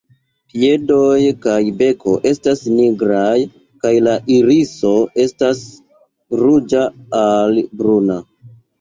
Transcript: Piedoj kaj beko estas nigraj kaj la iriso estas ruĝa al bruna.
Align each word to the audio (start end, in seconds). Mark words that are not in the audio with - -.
Piedoj 0.51 1.19
kaj 1.43 1.57
beko 1.81 2.15
estas 2.31 2.63
nigraj 2.79 3.37
kaj 3.85 3.93
la 4.09 4.17
iriso 4.39 4.97
estas 5.29 5.65
ruĝa 6.45 6.91
al 7.25 7.67
bruna. 7.81 8.23